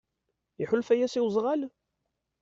Iḥulfa-yas 0.63 1.13
i 1.19 1.21
wezɣal? 1.23 1.61